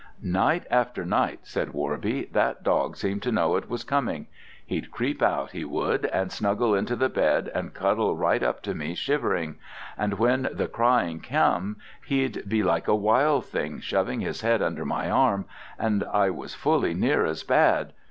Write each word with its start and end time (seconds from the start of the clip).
"Night 0.23 0.65
after 0.71 1.05
night," 1.05 1.41
said 1.43 1.73
Worby, 1.73 2.31
"that 2.31 2.63
dog 2.63 2.97
seemed 2.97 3.21
to 3.21 3.31
know 3.31 3.55
it 3.55 3.69
was 3.69 3.83
coming; 3.83 4.25
he'd 4.65 4.89
creep 4.89 5.21
out, 5.21 5.51
he 5.51 5.63
would, 5.63 6.05
and 6.07 6.31
snuggle 6.31 6.73
into 6.73 6.95
the 6.95 7.07
bed 7.07 7.51
and 7.53 7.75
cuddle 7.75 8.17
right 8.17 8.41
up 8.41 8.63
to 8.63 8.73
me 8.73 8.95
shivering, 8.95 9.57
and 9.95 10.15
when 10.17 10.49
the 10.51 10.67
crying 10.67 11.19
come 11.19 11.77
he'd 12.03 12.49
be 12.49 12.63
like 12.63 12.87
a 12.87 12.95
wild 12.95 13.45
thing, 13.45 13.79
shoving 13.79 14.21
his 14.21 14.41
head 14.41 14.63
under 14.63 14.85
my 14.85 15.07
arm, 15.07 15.45
and 15.77 16.03
I 16.05 16.31
was 16.31 16.55
fully 16.55 16.95
near 16.95 17.23
as 17.23 17.43
bad. 17.43 17.93